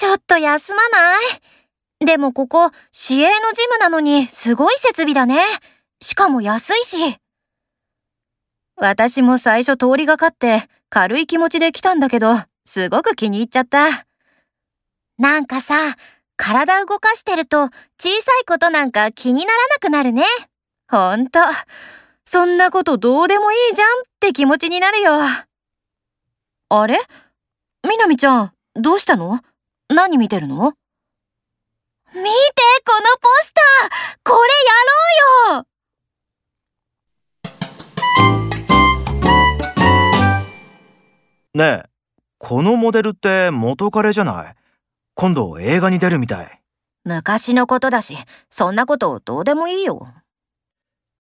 [0.00, 1.18] ちょっと休まな
[2.00, 5.42] いでもここ、市営のジムなのにすごい設備だね。
[6.00, 7.18] しかも安いし。
[8.78, 12.32] 私も最初通りがかって軽い気持ちで来たんだけど、
[12.64, 14.06] すごく気に入っちゃった。
[15.18, 15.96] なんかさ、
[16.38, 17.68] 体動かしてると小
[18.22, 20.24] さいことなんか気にならなくなるね。
[20.88, 21.40] ほんと。
[22.24, 25.18] そんなことどうでもいいじゃんって気持ちになるよ。
[26.70, 26.98] あれ？
[27.86, 29.40] みなみちゃん、どうしたの？
[29.92, 30.72] 何見てるの？
[32.14, 32.30] 見て、この
[33.20, 33.90] ポスター
[34.22, 34.72] これや
[35.50, 35.66] ろうよ
[41.54, 41.90] ねえ、
[42.38, 44.54] このモデルって元彼じゃない？
[45.14, 46.62] 今度映画に出るみたい。
[47.02, 48.16] 昔のことだし、
[48.48, 50.06] そんなことどうでもいいよ。